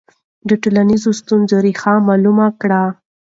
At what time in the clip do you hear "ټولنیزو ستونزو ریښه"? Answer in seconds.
0.63-1.93